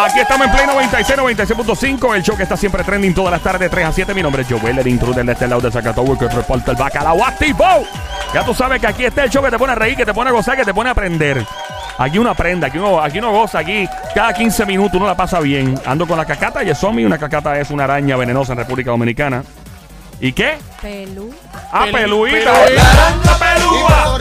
[0.00, 2.14] Aquí estamos en Play 96, 96.5.
[2.14, 4.14] El show que está siempre trending todas las tardes, 3 a 7.
[4.14, 7.24] Mi nombre es Joel, el intruder de este lado de Zacatobo, que reporta el bacalao
[7.24, 7.64] activo.
[8.32, 10.14] Ya tú sabes que aquí está el show que te pone a reír, que te
[10.14, 11.44] pone a gozar, que te pone a aprender.
[11.98, 15.40] Aquí uno aprende, aquí uno, aquí uno goza, aquí cada 15 minutos uno la pasa
[15.40, 15.74] bien.
[15.84, 19.42] Ando con la cacata y Somi, una cacata es una araña venenosa en República Dominicana.
[20.20, 20.58] ¿Y qué?
[20.80, 21.34] Pelú.
[21.72, 22.52] Ah, Pelu- peluita.
[22.52, 22.82] peluita.
[22.84, 24.18] La araña pelúa.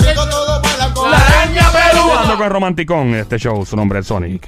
[1.12, 2.22] La La araña pelúa.
[2.24, 4.48] Ando con el romanticón este show, su nombre es Sonic.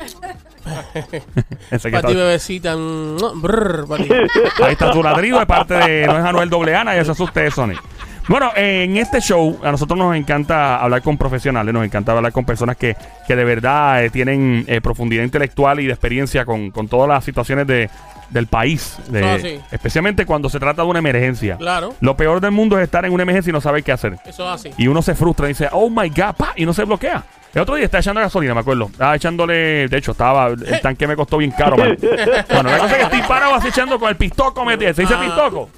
[1.72, 2.76] Ese que Para ti, está- bebecita.
[2.76, 4.10] mm, brr, ti.
[4.64, 7.50] Ahí está tu ladrido de parte de no es Anuel Dobleana y eso es usted,
[7.52, 7.82] Sonic.
[8.28, 12.46] Bueno, en este show a nosotros nos encanta hablar con profesionales, nos encanta hablar con
[12.46, 12.96] personas que,
[13.28, 17.24] que de verdad eh, tienen eh, profundidad intelectual y de experiencia con, con todas las
[17.26, 17.90] situaciones de,
[18.30, 19.60] del país, de- Ah, sí.
[19.72, 21.58] especialmente cuando se trata de una emergencia.
[21.58, 21.96] Claro.
[22.02, 24.18] Lo peor del mundo es estar en una emergencia y no saber qué hacer.
[24.24, 24.70] Eso es así.
[24.78, 27.24] Y uno se frustra y dice, oh my God, pa, y no se bloquea.
[27.54, 28.86] El otro día estaba echando gasolina, me acuerdo.
[28.92, 31.98] Estaba echándole, de hecho, estaba, el tanque me costó bien caro, man.
[32.00, 34.96] Bueno, la cosa es que estoy parado así echando con el pistoco, ¿me entiendes?
[34.96, 35.22] ¿Se dice Ah.
[35.22, 35.70] pistoco?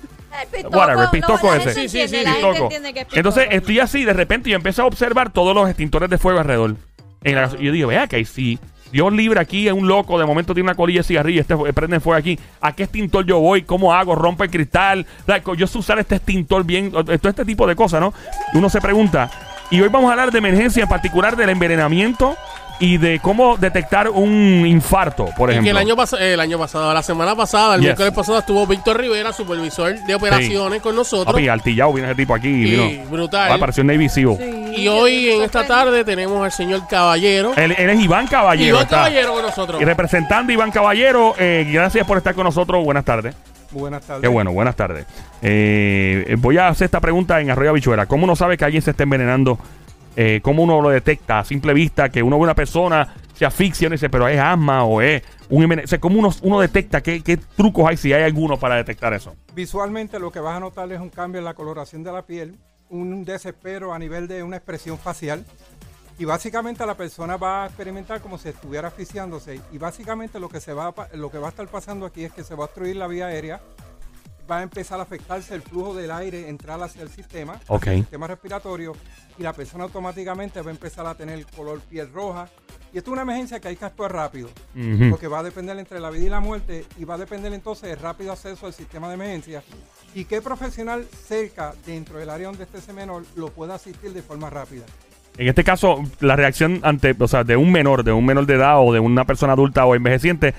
[0.42, 1.73] El pistoco, Whatever, pistoco no, ese.
[1.73, 2.69] Sí, sí, sí, Pistoco.
[3.14, 6.75] Entonces estoy así, de repente yo empiezo a observar todos los extintores de fuego alrededor.
[7.23, 8.58] En la y yo digo, vea que si
[8.92, 11.99] Dios libre aquí es un loco, de momento tiene una colilla de cigarrillo, este prende
[11.99, 12.39] fuego aquí.
[12.61, 13.61] ¿A qué extintor yo voy?
[13.64, 14.16] ¿Cómo hago?
[14.16, 15.05] ¿Rompe el cristal?
[15.27, 18.14] Like, yo sé usar este extintor bien, o- todo este tipo de cosas, ¿no?
[18.53, 19.30] Uno se pregunta.
[19.72, 22.36] Y hoy vamos a hablar de emergencia, en particular del envenenamiento
[22.80, 25.72] y de cómo detectar un infarto, por Y que ejemplo.
[25.72, 27.86] el año, el año pasado, la semana pasada, el Yes.
[27.89, 31.31] miércoles pasado, estuvo Víctor Rivera, supervisor de operaciones con nosotros.
[31.33, 32.47] Papi, altillado viene ese tipo aquí.
[32.66, 33.09] Sí, vino.
[33.09, 33.52] brutal.
[33.52, 34.36] Ah, pareció un Navy SEAL.
[34.38, 37.53] Sí, Y hoy, en esta tarde, tenemos al señor Caballero.
[37.55, 38.69] Él, él es Iván Caballero.
[38.69, 38.95] Iván está.
[38.97, 39.81] Caballero con nosotros.
[39.81, 42.83] Y representando a Iván Caballero, eh, gracias por estar con nosotros.
[42.83, 43.36] Buenas tardes.
[43.72, 44.22] Buenas tardes.
[44.22, 45.05] Qué bueno, buenas tardes.
[45.41, 48.05] Eh, voy a hacer esta pregunta en Arroyo Habichuela.
[48.05, 49.58] ¿Cómo uno sabe que alguien se está envenenando?
[50.16, 52.09] Eh, ¿Cómo uno lo detecta a simple vista?
[52.09, 55.64] Que uno ve una persona, se asfixia y dice, pero es asma o es un
[55.64, 55.86] envenenamiento.
[55.86, 57.02] O sea, ¿cómo uno, uno detecta?
[57.02, 59.36] ¿Qué, ¿Qué trucos hay si hay alguno para detectar eso?
[59.55, 62.58] Visualmente lo que vas a notar es un cambio en la coloración de la piel,
[62.89, 65.45] un desespero a nivel de una expresión facial.
[66.20, 69.60] Y básicamente la persona va a experimentar como si estuviera asfixiándose.
[69.72, 72.32] Y básicamente lo que, se va a, lo que va a estar pasando aquí es
[72.32, 73.61] que se va a obstruir la vía aérea,
[74.50, 78.27] va a empezar a afectarse el flujo del aire, entrar hacia el sistema, el sistema
[78.27, 78.94] respiratorio,
[79.38, 82.48] y la persona automáticamente va a empezar a tener color piel roja.
[82.94, 84.50] Y esto es una emergencia que hay que actuar rápido.
[85.10, 87.89] Porque va a depender entre la vida y la muerte y va a depender entonces
[87.89, 89.64] del rápido acceso al sistema de emergencia
[90.14, 94.21] y qué profesional cerca dentro del área donde esté ese menor lo pueda asistir de
[94.21, 94.86] forma rápida.
[95.37, 98.55] En este caso, la reacción ante, o sea, de un menor, de un menor de
[98.55, 100.53] edad o de una persona adulta o envejeciente,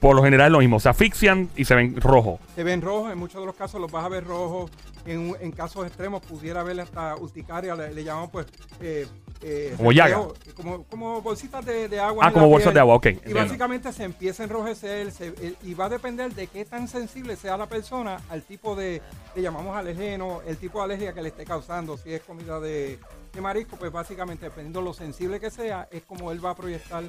[0.00, 0.80] por lo general es lo mismo.
[0.80, 2.40] Se asfixian y se ven rojos.
[2.54, 4.70] Se ven rojos, en muchos de los casos los vas a ver rojos,
[5.06, 8.46] en, en casos extremos pudiera haber hasta urticaria, le, le llamamos pues...
[8.80, 9.06] eh,
[9.42, 10.20] eh, Como llaga.
[10.56, 12.26] Como, como bolsitas de, de agua.
[12.26, 12.74] Ah, como bolsas piel.
[12.74, 13.40] de agua, ok, Y entiendo.
[13.40, 17.36] básicamente se empieza a enrojecer se- el- y va a depender de qué tan sensible
[17.36, 19.02] sea la persona al tipo de,
[19.36, 21.96] le llamamos alergeno, el tipo de alergia que le esté causando.
[21.98, 22.98] Si es comida de,
[23.34, 26.54] de marisco, pues básicamente dependiendo de lo sensible que sea, es como él va a
[26.54, 27.04] proyectar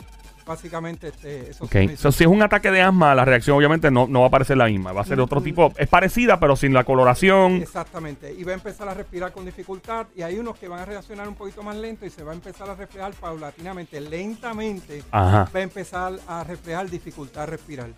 [0.45, 1.69] básicamente este, esos.
[1.97, 4.57] So, si es un ataque de asma, la reacción obviamente no, no va a parecer
[4.57, 4.93] la misma.
[4.93, 5.73] Va a ser otro tipo.
[5.77, 7.53] Es parecida, pero sin la coloración.
[7.53, 8.31] Exactamente.
[8.31, 10.07] Y va a empezar a respirar con dificultad.
[10.15, 12.35] Y hay unos que van a reaccionar un poquito más lento y se va a
[12.35, 15.03] empezar a reflejar paulatinamente, lentamente.
[15.11, 15.49] Ajá.
[15.53, 17.89] Va a empezar a reflejar dificultad a respirar.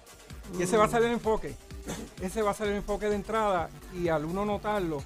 [0.58, 1.54] Y ese va a ser el enfoque.
[2.22, 3.70] Ese va a ser el enfoque de entrada.
[3.94, 5.04] Y al uno notarlo,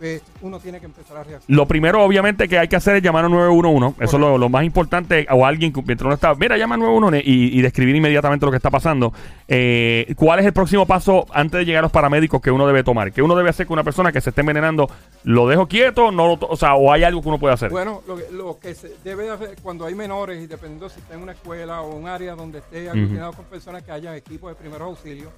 [0.00, 1.44] pues uno tiene que empezar a reaccionar.
[1.46, 4.02] Lo primero, obviamente, que hay que hacer es llamar a 911.
[4.02, 5.26] Eso es lo, lo más importante.
[5.30, 8.50] O alguien que mientras uno está, mira, llama a 911 y, y describir inmediatamente lo
[8.50, 9.12] que está pasando.
[9.46, 12.82] Eh, ¿Cuál es el próximo paso antes de llegar a los paramédicos que uno debe
[12.82, 13.12] tomar?
[13.12, 14.88] ¿Qué uno debe hacer con una persona que se esté envenenando?
[15.24, 16.10] ¿Lo dejo quieto?
[16.10, 17.70] No lo o sea, ¿o hay algo que uno puede hacer?
[17.70, 21.00] Bueno, lo que, lo que se debe de hacer cuando hay menores y dependiendo si
[21.00, 24.50] está en una escuela o un área donde esté aglutinado con personas que hayan equipos
[24.50, 25.30] de primeros auxilios,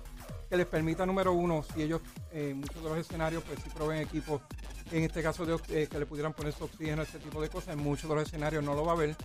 [0.53, 3.71] que les permita, número uno, si ellos eh, en muchos de los escenarios, pues si
[3.71, 4.43] proveen equipos,
[4.91, 7.73] en este caso de, eh, que le pudieran poner su oxígeno, ese tipo de cosas,
[7.73, 9.17] en muchos de los escenarios no lo va a ver.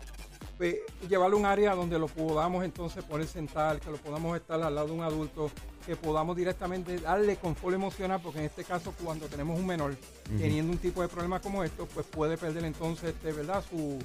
[0.58, 0.78] Pues,
[1.10, 4.74] llevarlo a un área donde lo podamos entonces poner sentar, que lo podamos estar al
[4.74, 5.52] lado de un adulto,
[5.86, 9.98] que podamos directamente darle confort emocional, porque en este caso cuando tenemos un menor
[10.38, 13.62] teniendo un tipo de problema como esto, pues puede perder entonces, este, ¿verdad?
[13.70, 14.00] Su,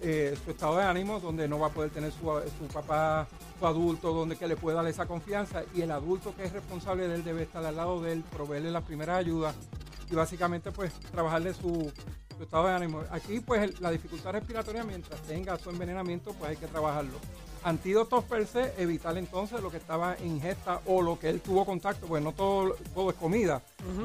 [0.00, 2.20] eh, su estado de ánimo, donde no va a poder tener su,
[2.58, 3.26] su papá,
[3.58, 7.08] su adulto, donde que le pueda dar esa confianza y el adulto que es responsable
[7.08, 9.54] de él debe estar al lado de él, proveerle las primeras ayudas
[10.10, 11.92] y básicamente pues trabajarle su,
[12.36, 13.02] su estado de ánimo.
[13.10, 17.18] Aquí pues la dificultad respiratoria mientras tenga su envenenamiento pues hay que trabajarlo.
[17.64, 21.64] Antídotos per se, evitar entonces lo que estaba en ingesta o lo que él tuvo
[21.64, 23.60] contacto, pues no todo, todo es comida.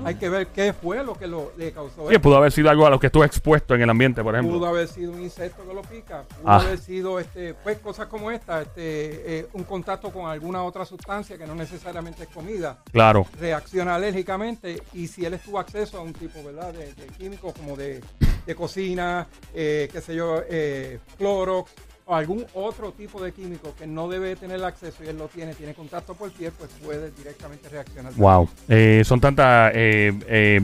[0.05, 2.07] Hay que ver qué fue lo que lo, le causó.
[2.07, 2.21] Sí, esto.
[2.21, 4.57] pudo haber sido algo a lo que estuvo expuesto en el ambiente, por ejemplo.
[4.57, 6.57] Pudo haber sido un insecto que lo pica, pudo Ah.
[6.61, 11.37] haber sido este, pues cosas como esta, este, eh, un contacto con alguna otra sustancia
[11.37, 13.25] que no necesariamente es comida, Claro.
[13.39, 16.73] reacciona alérgicamente y si él estuvo acceso a un tipo ¿verdad?
[16.73, 18.01] De, de químicos como de,
[18.45, 21.71] de cocina, eh, qué sé yo, eh, Clorox
[22.05, 25.53] o algún otro tipo de químico que no debe tener acceso y él lo tiene,
[25.55, 28.13] tiene contacto por piel, pues puede directamente reaccionar.
[28.15, 28.49] Wow.
[28.67, 30.61] Eh, son tantas eh, eh,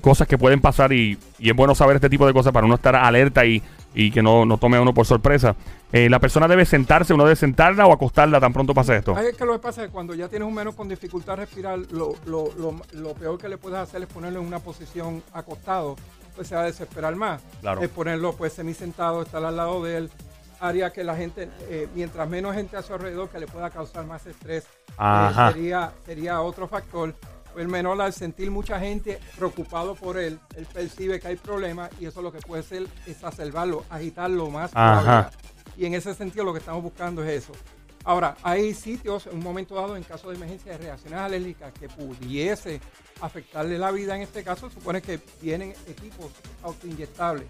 [0.00, 2.74] cosas que pueden pasar y, y es bueno saber este tipo de cosas para uno
[2.74, 3.62] estar alerta y,
[3.94, 5.56] y que no, no tome a uno por sorpresa.
[5.92, 9.18] Eh, la persona debe sentarse, uno debe sentarla o acostarla tan pronto pase esto.
[9.18, 11.78] Es que lo que pasa es que cuando ya tienes un menor con dificultad respirar,
[11.90, 15.96] lo, lo, lo, lo peor que le puedes hacer es ponerlo en una posición acostado,
[16.34, 17.42] pues se va a desesperar más.
[17.60, 17.82] Claro.
[17.82, 20.10] Es ponerlo pues semisentado, estar al lado de él,
[20.62, 24.06] haría que la gente, eh, mientras menos gente a su alrededor que le pueda causar
[24.06, 27.14] más estrés, eh, sería, sería otro factor.
[27.56, 32.06] El menor al sentir mucha gente preocupado por él, él percibe que hay problemas y
[32.06, 34.70] eso lo que puede ser es exacerbarlo, agitarlo más.
[35.76, 37.52] Y en ese sentido lo que estamos buscando es eso.
[38.04, 41.88] Ahora, hay sitios en un momento dado en caso de emergencia de reacciones alérgicas que
[41.88, 42.80] pudiese
[43.20, 44.16] afectarle la vida.
[44.16, 46.32] En este caso, supone que vienen equipos
[46.62, 47.46] autoinyectables.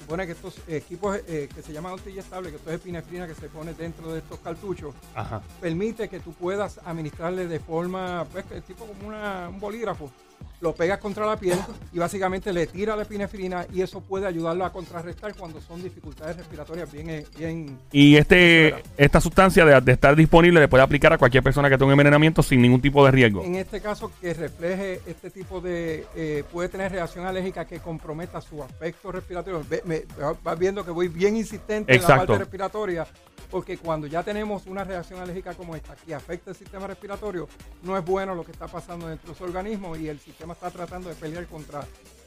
[0.00, 3.48] Supone que estos equipos eh, que se llaman autoinyectables, que esto es epinefrina que se
[3.48, 5.40] pone dentro de estos cartuchos, Ajá.
[5.60, 10.10] permite que tú puedas administrarle de forma, pues, tipo como una- un bolígrafo.
[10.60, 11.58] Lo pegas contra la piel
[11.92, 16.36] y básicamente le tira la epinefrina y eso puede ayudarlo a contrarrestar cuando son dificultades
[16.36, 21.12] respiratorias bien, eh, bien Y este esta sustancia de, de estar disponible le puede aplicar
[21.14, 23.42] a cualquier persona que tenga un envenenamiento sin ningún tipo de riesgo.
[23.42, 26.04] En este caso, que refleje este tipo de.
[26.14, 29.64] eh, puede tener reacción alérgica que comprometa su aspecto respiratorio.
[29.68, 30.02] Ve- me-
[30.42, 33.06] vas viendo que voy bien insistente en la parte respiratoria,
[33.50, 37.48] porque cuando ya tenemos una reacción alérgica como esta que afecta el sistema respiratorio,
[37.82, 40.70] no es bueno lo que está pasando dentro de su organismo y el sistema está
[40.70, 41.80] tratando de pelear contra,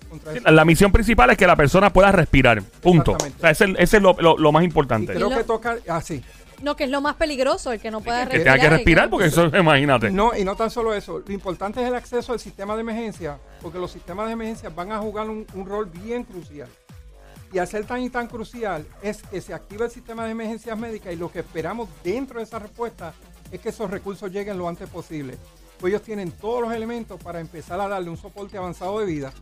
[0.09, 0.51] contra Sí, eso.
[0.51, 2.61] La misión principal es que la persona pueda respirar.
[2.61, 3.11] Punto.
[3.11, 3.39] O Exactamente.
[3.41, 5.13] sea, ese, es- ese es lo, lo- lo más Y importante.
[5.13, 5.77] creo Y lo- que toca.
[5.87, 6.23] Ah, sí.
[6.61, 8.55] No, que es lo más peligroso, el que no pueda Que respirar.
[8.57, 10.09] tenga que respirar, porque eso, imagínate.
[10.11, 11.19] No, y no tan solo eso.
[11.25, 14.93] Lo importante es el acceso al sistema de emergencia, porque los sistemas de emergencia van
[14.93, 16.69] a jugar un, un rol bien crucial.
[17.51, 20.77] Y al ser tan y tan crucial es que se activa el sistema de emergencias
[20.77, 23.13] médicas y lo que esperamos dentro de esa respuesta
[23.51, 25.37] es que esos recursos lleguen lo antes posible.
[25.79, 29.33] Pues ellos tienen todos los elementos para empezar a darle un soporte avanzado de vida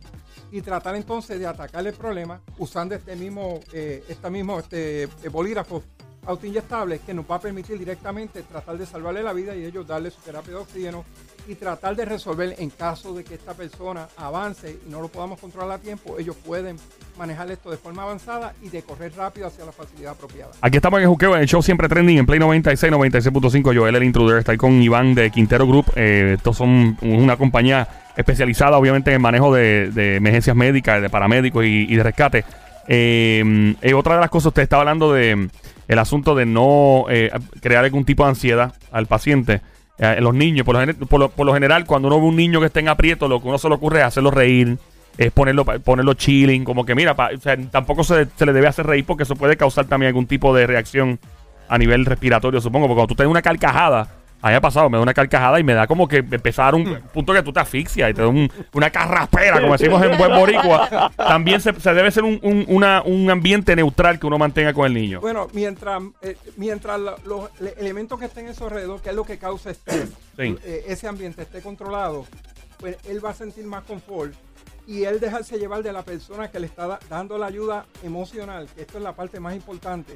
[0.50, 5.82] y tratar entonces de atacar el problema usando este mismo, eh, este mismo eh, bolígrafo
[6.26, 10.10] autoinyectable que nos va a permitir directamente tratar de salvarle la vida y ellos darle
[10.10, 11.04] su terapia de oxígeno
[11.46, 15.40] y tratar de resolver en caso de que esta persona avance y no lo podamos
[15.40, 16.76] controlar a tiempo, ellos pueden
[17.18, 20.52] manejar esto de forma avanzada y de correr rápido hacia la facilidad apropiada.
[20.60, 23.76] Aquí estamos en juqueo, en el show siempre trending en Play 96, 96.5.
[23.76, 25.86] Joel, el intruder, está ahí con Iván de Quintero Group.
[25.96, 31.64] Eh, estos son una compañía especializada, obviamente, en el manejo de, emergencias médicas, de paramédicos
[31.64, 32.44] y, de rescate.
[32.88, 35.48] Eh, eh, otra de las cosas, usted estaba hablando de
[35.88, 37.30] el asunto de no eh,
[37.60, 39.60] crear algún tipo de ansiedad al paciente.
[40.04, 42.58] Eh, los niños, por lo, por, lo, por lo general, cuando uno ve un niño
[42.58, 44.76] que está en aprieto, lo que uno se le ocurre es hacerlo reír,
[45.16, 48.66] es ponerlo, ponerlo chilling, como que mira, pa- o sea, tampoco se, se le debe
[48.66, 51.20] hacer reír porque eso puede causar también algún tipo de reacción
[51.68, 54.08] a nivel respiratorio, supongo, porque cuando tú tienes una carcajada,
[54.42, 56.74] a mí me ha pasado, me da una carcajada y me da como que empezar
[56.74, 60.18] un punto que tú te asfixias y te da un- una carraspera, como decimos en
[60.18, 61.10] buen boricua.
[61.16, 64.86] También se, se debe ser un, un- una- un ambiente neutral que uno mantenga con
[64.86, 65.20] el niño.
[65.20, 69.24] Bueno, mientras, eh, mientras los le- elementos que estén en su alrededor, que es lo
[69.24, 70.56] que causa estrés, Sí.
[70.64, 72.26] eh, ese ambiente esté controlado,
[72.78, 74.32] pues él va a sentir más confort
[74.88, 78.66] y él dejarse llevar de la persona que le está da- dando la ayuda emocional,
[78.74, 80.14] que esto es la parte más importante,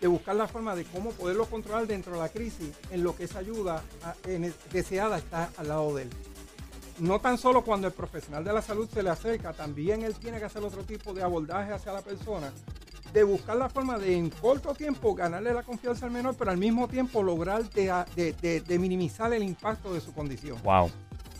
[0.00, 3.24] de buscar la forma de cómo poderlo controlar dentro de la crisis, en lo que
[3.24, 6.10] esa ayuda ah, en- deseada está al lado de él.
[7.00, 10.38] No tan solo cuando el profesional de la salud se le acerca, también él tiene
[10.38, 12.52] que hacer otro tipo de abordaje hacia la persona,
[13.12, 16.58] de buscar la forma de en corto tiempo ganarle la confianza al menor, pero al
[16.58, 20.58] mismo tiempo lograr de, de- de- de minimizar el impacto de su condición.
[20.62, 20.90] Wow.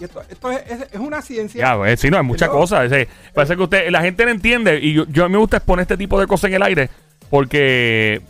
[0.01, 1.61] Y esto, esto es, es- es una ciencia.
[1.61, 2.91] Ya, pues, sí, no, hay muchas cosas.
[3.35, 6.19] parece que usted, la gente no entiende y yo, yo me gusta exponer este tipo
[6.21, 6.89] de cosas en el aire
[7.31, 8.23] porque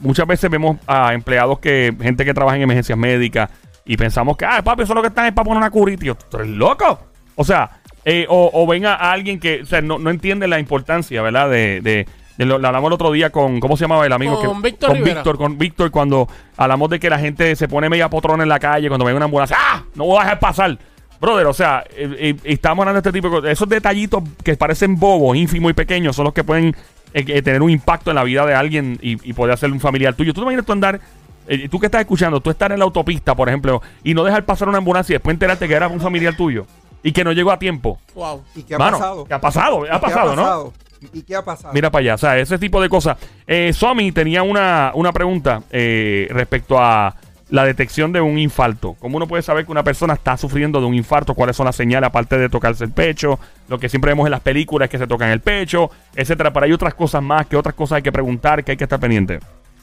[0.00, 3.50] muchas veces vemos a empleados que, gente que trabaja en emergencias médicas
[3.84, 6.04] y pensamos que, ah, papi, eso es lo que están es para poner una curita.
[6.04, 6.98] Y yo, ¿tú eres loco?
[7.36, 10.58] O sea, eh, o, o ven a alguien que, o sea, no, no entiende la
[10.58, 11.50] importancia, ¿verdad?
[11.50, 12.06] De, de,
[12.36, 14.40] de lo, lo hablamos el otro día con, ¿cómo se llamaba el amigo?
[14.40, 15.14] Con que, Víctor con Rivera.
[15.14, 18.58] Víctor, con Víctor, cuando hablamos de que la gente se pone media potrona en la
[18.58, 19.82] calle, cuando ven una ambulancia, ¡ah!
[19.94, 20.78] No voy a dejar pasar.
[21.20, 23.52] Brother, o sea, eh, eh, estamos hablando de este tipo de cosas.
[23.52, 26.74] Esos detallitos que parecen bobos, ínfimos y pequeños, son los que pueden
[27.14, 30.14] eh, tener un impacto en la vida de alguien y, y poder hacer un familiar
[30.14, 30.34] tuyo.
[30.34, 31.00] ¿Tú te imaginas tú andar
[31.46, 34.44] eh, tú que estás escuchando, tú estás en la autopista, por ejemplo, y no dejar
[34.44, 36.66] pasar una ambulancia y después enterarte que era un familiar tuyo
[37.02, 37.98] y que no llegó a tiempo.
[38.14, 38.42] Wow.
[38.54, 39.24] ¿Y qué ha Mano, pasado?
[39.26, 39.84] ¿Qué ha pasado?
[39.84, 40.42] ¿Y Ha qué pasado, ¿no?
[40.42, 40.72] pasado?
[41.12, 41.74] ¿Y qué ha pasado?
[41.74, 43.18] Mira para allá, o sea, ese tipo de cosas.
[43.46, 47.14] Eh, Somi tenía una, una pregunta eh, respecto a
[47.54, 48.96] la detección de un infarto.
[48.98, 51.34] ¿Cómo uno puede saber que una persona está sufriendo de un infarto?
[51.34, 53.38] ¿Cuáles son las señales aparte de tocarse el pecho?
[53.68, 56.52] Lo que siempre vemos en las películas que se tocan el pecho, etcétera.
[56.52, 58.98] Pero hay otras cosas más, que otras cosas hay que preguntar, que hay que estar
[58.98, 59.38] pendiente.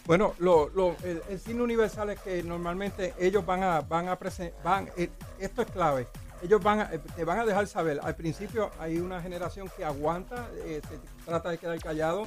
[0.06, 4.20] Bueno, lo, lo- el, el signo universal es que normalmente ellos van a, van a
[4.20, 5.10] presen- van, eh,
[5.40, 6.08] esto es clave.
[6.44, 8.00] Ellos van a, eh, te van a dejar saber.
[8.04, 12.24] Al principio hay una generación que aguanta, eh, se trata de quedar callado,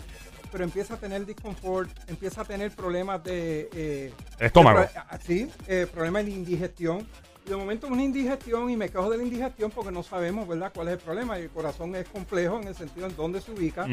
[0.55, 3.69] pero empieza a tener disconfort, empieza a tener problemas de...
[3.73, 4.83] eh, Estómago.
[4.83, 7.05] de ah, sí, eh, problemas de indigestión.
[7.45, 10.71] Y de momento una indigestión y me quejo de la indigestión porque no sabemos, ¿verdad?,
[10.73, 11.41] cuál es el problema.
[11.41, 13.85] Y el corazón es complejo en el sentido en dónde se ubica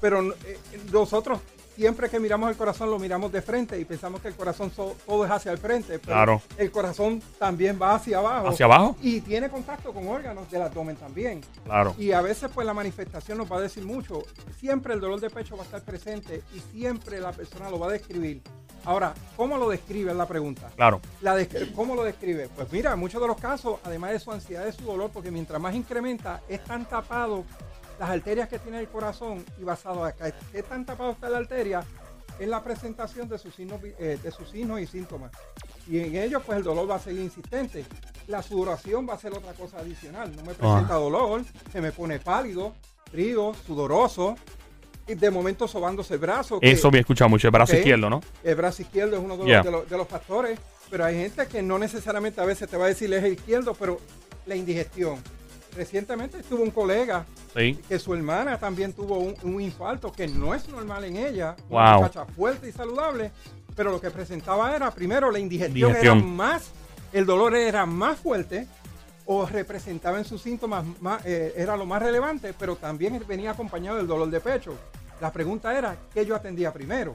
[0.00, 0.58] pero eh,
[0.92, 1.40] nosotros
[1.78, 4.96] siempre que miramos el corazón lo miramos de frente y pensamos que el corazón so-
[5.06, 6.42] todo es hacia el frente, pero Claro.
[6.56, 8.48] el corazón también va hacia abajo.
[8.48, 8.96] ¿Hacia abajo?
[9.00, 11.40] Y tiene contacto con órganos del abdomen también.
[11.64, 11.94] Claro.
[11.96, 14.24] Y a veces pues la manifestación nos va a decir mucho.
[14.58, 17.86] Siempre el dolor de pecho va a estar presente y siempre la persona lo va
[17.86, 18.42] a describir.
[18.84, 20.10] Ahora, ¿cómo lo describe?
[20.10, 20.70] Es la pregunta.
[20.74, 21.00] Claro.
[21.20, 21.36] La
[21.76, 22.48] ¿Cómo lo describe?
[22.56, 25.30] Pues mira, en muchos de los casos, además de su ansiedad, de su dolor, porque
[25.30, 27.44] mientras más incrementa, es tan tapado
[27.98, 31.82] las arterias que tiene el corazón y basado acá, qué tan tapado está la arteria,
[32.38, 35.32] es la presentación de sus signos, eh, de sus signos y síntomas.
[35.88, 37.84] Y en ellos, pues el dolor va a ser insistente.
[38.28, 40.30] La sudoración va a ser otra cosa adicional.
[40.36, 42.74] No me presenta dolor, se me pone pálido,
[43.10, 44.36] frío, sudoroso,
[45.06, 46.60] y de momento sobándose el brazo.
[46.60, 48.20] que- Eso me he escuchado mucho, el brazo izquierdo, ¿no?
[48.44, 49.62] el brazo izquierdo es uno de los, Yeah.
[49.62, 50.58] de, los, de los factores,
[50.90, 53.72] pero hay gente que no necesariamente a veces te va a decir es el izquierdo,
[53.74, 53.98] pero
[54.44, 55.16] la indigestión.
[55.76, 57.78] Recientemente tuvo un colega Sí.
[57.88, 61.78] que su hermana también tuvo un, un infarto que no es normal en ella, Wow.
[61.78, 63.30] una muchacha fuerte y saludable,
[63.76, 66.18] pero lo que presentaba era primero la indigestión, Indigestión.
[66.18, 66.70] era más,
[67.12, 68.66] el dolor era más fuerte
[69.24, 73.96] o representaba en sus síntomas más, eh, era lo más relevante, pero también venía acompañado
[73.98, 74.74] del dolor de pecho.
[75.20, 77.14] La pregunta era, ¿qué yo atendía primero?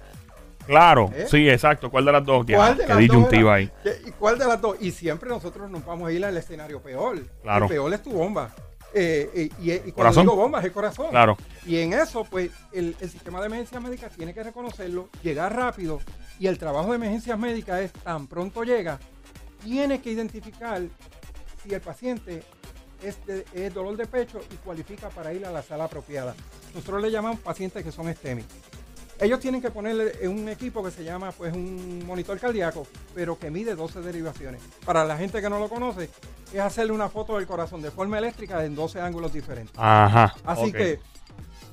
[0.66, 1.12] Claro.
[1.16, 1.26] ¿Eh?
[1.30, 1.90] Sí, exacto.
[1.92, 2.46] ¿Cuál de las dos?
[2.46, 3.72] Ya, ¿Cuál de las dos disyuntiva ahí.
[3.84, 4.78] ¿Qué- ¿Y cuál de las dos?
[4.80, 7.20] Y siempre nosotros nos vamos a ir al escenario peor.
[7.42, 7.66] Claro.
[7.66, 8.52] El peor es tu bomba.
[8.96, 10.24] Eh, eh, y, y cuando Corazón.
[10.24, 11.08] digo bomba es el corazón.
[11.10, 11.36] Claro.
[11.66, 16.00] Y en eso, pues, el, el sistema de emergencias médicas tiene que reconocerlo, llegar rápido.
[16.40, 19.00] Y el trabajo de emergencias médicas es tan pronto llega,
[19.64, 20.82] tiene que identificar
[21.64, 22.44] si el paciente
[23.02, 26.36] es, de- es dolor de pecho y cualifica para ir a la sala apropiada.
[26.76, 28.44] Nosotros le llamamos pacientes que son STEMI.
[29.20, 33.50] Ellos tienen que ponerle un equipo que se llama pues un monitor cardíaco, pero que
[33.50, 34.62] mide 12 derivaciones.
[34.86, 36.10] Para la gente que no lo conoce,
[36.52, 39.76] es hacerle una foto del corazón de forma eléctrica en 12 ángulos diferentes.
[39.78, 40.36] Ajá.
[40.46, 41.00] Así que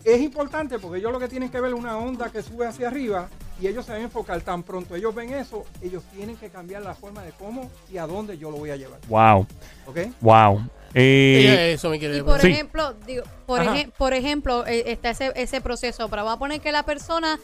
[0.04, 2.88] es importante porque ellos lo que tienen que ver es una onda que sube hacia
[2.88, 3.28] arriba
[3.60, 6.82] y ellos se van a enfocar tan pronto ellos ven eso, ellos tienen que cambiar
[6.82, 9.00] la forma de cómo y a dónde yo lo voy a llevar.
[9.08, 9.46] Wow.
[9.86, 9.98] ¿Ok?
[10.20, 10.62] Wow.
[10.94, 12.48] Eh, eso me quiere Y por Sí.
[12.48, 16.60] ejemplo, digo, por, eje- por ejemplo, eh, está ese, ese proceso, pero vamos a poner
[16.60, 17.38] que la persona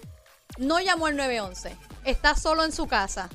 [0.59, 3.29] no llamó al 911, está solo en su casa.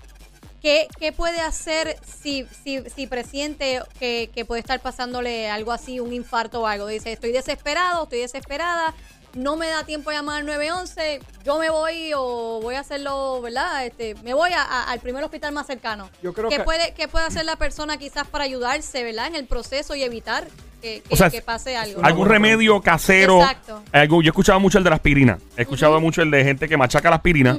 [0.61, 5.99] ¿Qué, qué puede hacer si, si, si presiente que, que puede estar pasándole algo así,
[5.99, 6.85] un infarto o algo?
[6.87, 8.93] Dice, estoy desesperado, estoy desesperada,
[9.35, 13.41] no me da tiempo a llamar al 911, yo me voy o voy a hacerlo,
[13.41, 13.85] ¿verdad?
[13.85, 16.09] Este, me voy a- a- al primer hospital más cercano.
[16.21, 19.27] Yo creo ¿Qué, que- puede, ¿Qué puede hacer la persona quizás para ayudarse, ¿verdad?
[19.27, 20.45] En el proceso y evitar
[20.81, 22.03] que, que- O sea, que pase algo.
[22.03, 23.39] algún remedio casero.
[23.41, 23.83] Exacto.
[23.91, 25.37] Algo- yo he escuchado mucho el de la aspirina.
[25.55, 27.57] He escuchado mucho el de gente que machaca la aspirina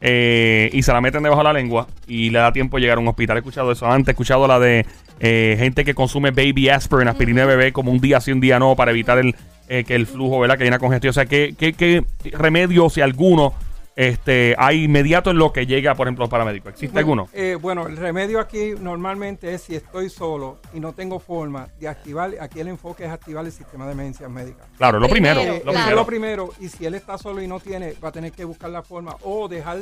[0.00, 3.00] eh, y se la meten debajo de la lengua y le da tiempo llegar a
[3.00, 3.36] un hospital.
[3.36, 4.08] He escuchado eso antes.
[4.08, 4.84] He escuchado la de
[5.20, 8.58] eh, gente que consume baby aspirin, aspirina de bebé, como un día sí, un día
[8.58, 9.34] no, para evitar el,
[9.68, 10.56] eh, que el flujo, ¿verdad?
[10.56, 11.10] Que hay una congestión.
[11.10, 13.54] O sea, ¿qué, qué, qué remedio, si alguno,
[13.96, 16.72] este, hay inmediato en lo que llega, por ejemplo, los paramédicos?
[16.72, 17.28] ¿Existe alguno?
[17.32, 21.88] Eh, bueno, el remedio aquí normalmente es si estoy solo y no tengo forma de
[21.88, 24.66] activar, aquí el enfoque es activar el sistema de emergencias médicas.
[24.76, 25.40] Claro, lo primero.
[25.40, 25.96] Primero, Eh, lo es primero.
[25.96, 26.50] lo primero.
[26.60, 29.16] Y si él está solo y no tiene, va a tener que buscar la forma
[29.22, 29.78] o dejar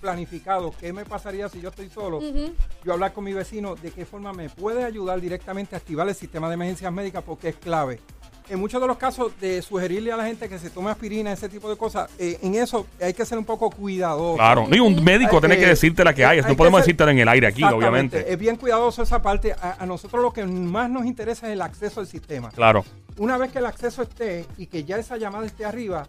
[0.00, 2.20] planificado qué me pasaría si yo estoy solo.
[2.84, 6.14] Yo hablar con mi vecino de qué forma me puede ayudar directamente a activar el
[6.14, 7.98] sistema de emergencias médicas porque es clave.
[8.50, 11.48] En muchos de los casos de sugerirle a la gente que se tome aspirina, ese
[11.50, 14.36] tipo de cosas, eh, en eso hay que ser un poco cuidadoso.
[14.36, 14.66] Claro.
[14.70, 16.38] Y un médico Hay tiene que- que decirte la que hay.
[16.38, 18.32] hay No que podemos ser- decírtela en el aire aquí, obviamente.
[18.32, 19.52] Es bien cuidadoso esa parte.
[19.52, 22.50] A, a nosotros lo que más nos interesa es el acceso al sistema.
[22.50, 22.84] Claro.
[23.18, 26.06] Una vez que el acceso esté y que ya esa llamada esté arriba,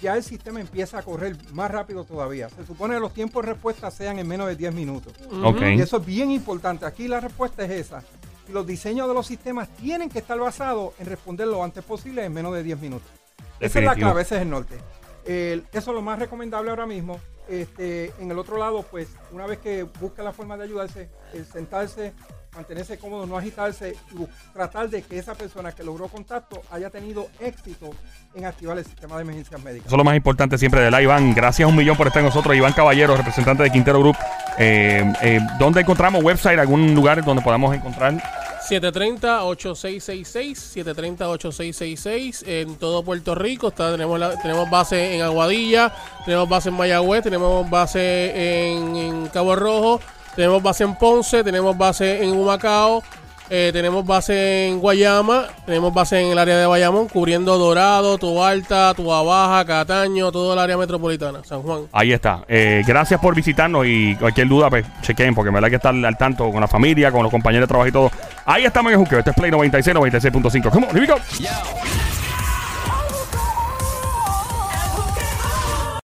[0.00, 2.48] ya el sistema empieza a correr más rápido todavía.
[2.50, 5.12] Se supone que los tiempos de respuesta sean en menos de 10 minutos.
[5.42, 5.60] Ok.
[5.76, 6.86] Y eso es bien importante.
[6.86, 8.02] Aquí la respuesta es esa.
[8.50, 12.24] Y los diseños de los sistemas tienen que estar basados en responder lo antes posible
[12.24, 13.08] en menos de 10 minutos.
[13.60, 14.74] Esa es la clave, ese es el norte.
[15.24, 17.20] Eso es lo más recomendable ahora mismo.
[17.48, 21.44] este, en el otro lado, pues una vez que busca la forma de ayudarse, el
[21.44, 22.12] sentarse,
[22.54, 27.28] mantenerse cómodo, no agitarse y tratar de que esa persona que logró contacto haya tenido
[27.40, 27.90] éxito
[28.34, 29.86] en activar el sistema de emergencias médicas.
[29.86, 31.34] Eso es lo más importante siempre de la Iván.
[31.34, 32.56] Gracias un millón por estar con nosotros.
[32.56, 34.16] Iván Caballero, representante de Quintero Group.
[34.58, 36.58] Eh, eh, ¿Dónde encontramos website?
[36.58, 38.39] ¿Algún lugar donde podamos encontrar?
[38.70, 43.68] 730-8666, 730-8666 en todo Puerto Rico.
[43.68, 45.92] Está, tenemos, tenemos base en Aguadilla,
[46.24, 50.00] tenemos base en Mayagüez, tenemos base en Cabo Rojo,
[50.36, 53.02] tenemos base en Ponce, tenemos base en Humacao,
[53.50, 58.94] eh, tenemos base en Guayama, tenemos base en el área de Bayamón, cubriendo Dorado, Tualta,
[58.94, 61.82] Tua Baja, Cataño, todo el área metropolitana, San Juan.
[61.92, 62.44] Ahí está.
[62.48, 66.16] Eh, gracias por visitarnos y cualquier duda, pues chequen, porque me hay que estar al
[66.16, 68.10] tanto con la familia, con los compañeros de trabajo y todo.
[68.46, 69.18] Ahí estamos en el.
[69.18, 70.70] Este es Play 96, 96.5.
[70.70, 71.99] Come on, here.